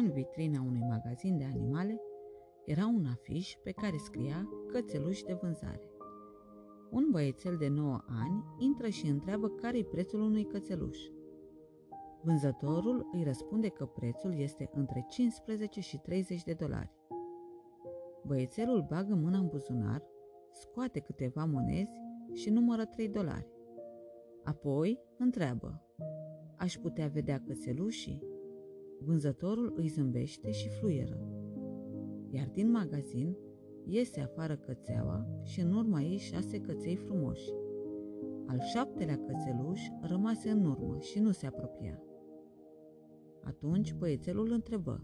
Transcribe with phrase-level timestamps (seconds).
[0.00, 2.00] În vitrina unui magazin de animale
[2.64, 5.90] era un afiș pe care scria cățeluși de vânzare.
[6.90, 10.98] Un băiețel de 9 ani intră și întreabă care-i prețul unui cățeluș.
[12.22, 16.92] Vânzătorul îi răspunde că prețul este între 15 și 30 de dolari.
[18.26, 20.02] Băiețelul bagă mâna în buzunar,
[20.52, 22.00] scoate câteva monezi
[22.32, 23.46] și numără 3 dolari.
[24.44, 25.82] Apoi întreabă,
[26.56, 28.37] aș putea vedea cățelușii?
[29.00, 31.20] Vânzătorul îi zâmbește și fluieră.
[32.30, 33.36] Iar din magazin
[33.84, 37.50] iese afară cățeaua și în urma ei șase căței frumoși.
[38.46, 42.02] Al șaptelea cățeluș rămase în urmă și nu se apropia.
[43.42, 45.02] Atunci băiețelul întrebă,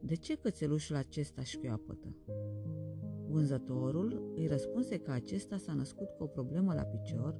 [0.00, 2.16] de ce cățelușul acesta șchioapătă?
[3.28, 7.36] Vânzătorul îi răspunse că acesta s-a născut cu o problemă la picior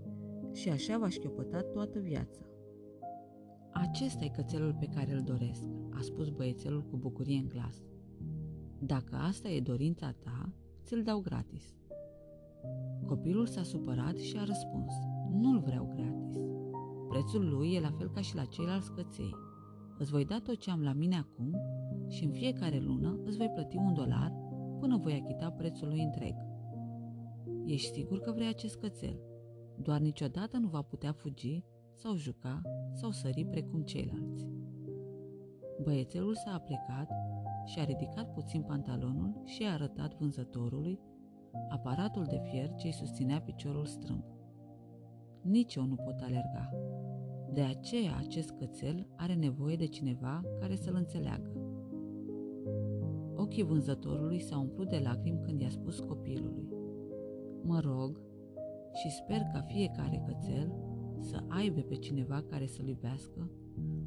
[0.53, 2.41] și așa va șchiopăta toată viața.
[3.95, 7.83] Acesta e cățelul pe care îl doresc, a spus băiețelul cu bucurie în glas.
[8.79, 10.53] Dacă asta e dorința ta,
[10.85, 11.75] ți-l dau gratis.
[13.07, 14.93] Copilul s-a supărat și a răspuns,
[15.31, 16.37] nu-l vreau gratis.
[17.09, 19.35] Prețul lui e la fel ca și la ceilalți căței.
[19.99, 21.57] Îți voi da tot ce am la mine acum
[22.09, 24.33] și în fiecare lună îți voi plăti un dolar
[24.81, 26.35] până voi achita prețul lui întreg.
[27.65, 29.21] Ești sigur că vrei acest cățel?
[29.77, 34.49] Doar niciodată nu va putea fugi sau juca sau sări precum ceilalți.
[35.83, 37.11] Băiețelul s-a aplecat
[37.65, 41.01] și a ridicat puțin pantalonul și a arătat vânzătorului
[41.69, 44.25] aparatul de fier ce îi susținea piciorul strâmb.
[45.43, 46.71] Nici eu nu pot alerga.
[47.53, 51.53] De aceea acest cățel are nevoie de cineva care să-l înțeleagă.
[53.37, 56.69] Ochii vânzătorului s-au umplut de lacrimi când i-a spus copilului.
[57.63, 58.21] Mă rog
[58.93, 60.75] și sper ca fiecare cățel
[61.19, 63.51] să aibă pe cineva care să-l iubească,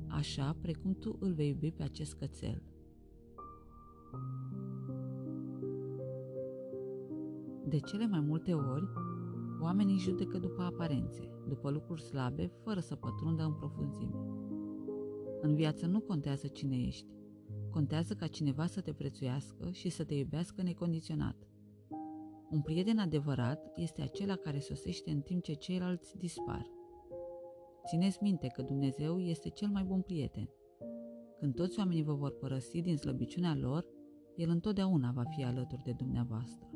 [0.08, 2.62] așa precum tu îl vei iubi pe acest cățel.
[7.68, 8.88] De cele mai multe ori,
[9.62, 14.16] oamenii judecă după aparențe, după lucruri slabe, fără să pătrundă în profunzime.
[15.42, 17.08] În viață nu contează cine ești,
[17.70, 21.36] contează ca cineva să te prețuiască și să te iubească necondiționat.
[22.50, 26.77] Un prieten adevărat este acela care sosește în timp ce ceilalți dispar.
[27.88, 30.50] Țineți minte că Dumnezeu este cel mai bun prieten.
[31.40, 33.86] Când toți oamenii vă vor părăsi din slăbiciunea lor,
[34.36, 36.70] El întotdeauna va fi alături de dumneavoastră.